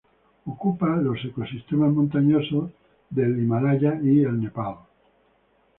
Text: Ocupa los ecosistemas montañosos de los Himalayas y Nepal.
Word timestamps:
Ocupa 0.45 0.95
los 0.97 1.23
ecosistemas 1.23 1.93
montañosos 1.93 2.71
de 3.11 3.27
los 3.27 3.37
Himalayas 3.37 4.01
y 4.03 4.23
Nepal. 4.25 4.77